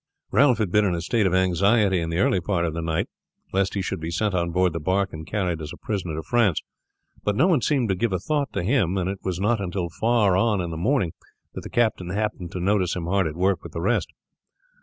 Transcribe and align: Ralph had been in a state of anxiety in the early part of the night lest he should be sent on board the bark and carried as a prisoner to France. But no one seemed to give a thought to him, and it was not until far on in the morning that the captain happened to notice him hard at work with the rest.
Ralph 0.31 0.57
had 0.57 0.71
been 0.71 0.83
in 0.83 0.95
a 0.95 1.01
state 1.01 1.27
of 1.27 1.33
anxiety 1.35 1.99
in 2.01 2.09
the 2.09 2.17
early 2.17 2.41
part 2.41 2.65
of 2.65 2.73
the 2.73 2.81
night 2.81 3.07
lest 3.53 3.75
he 3.75 3.83
should 3.83 3.99
be 3.99 4.09
sent 4.09 4.33
on 4.33 4.49
board 4.49 4.73
the 4.73 4.79
bark 4.79 5.13
and 5.13 5.27
carried 5.27 5.61
as 5.61 5.71
a 5.71 5.77
prisoner 5.77 6.15
to 6.15 6.23
France. 6.23 6.63
But 7.23 7.35
no 7.35 7.45
one 7.45 7.61
seemed 7.61 7.87
to 7.89 7.95
give 7.95 8.11
a 8.11 8.17
thought 8.17 8.51
to 8.53 8.63
him, 8.63 8.97
and 8.97 9.07
it 9.07 9.19
was 9.23 9.39
not 9.39 9.61
until 9.61 9.89
far 9.89 10.35
on 10.35 10.59
in 10.59 10.71
the 10.71 10.75
morning 10.75 11.11
that 11.53 11.61
the 11.61 11.69
captain 11.69 12.09
happened 12.09 12.51
to 12.53 12.59
notice 12.59 12.95
him 12.95 13.05
hard 13.05 13.27
at 13.27 13.35
work 13.35 13.61
with 13.61 13.73
the 13.73 13.79
rest. 13.81 14.11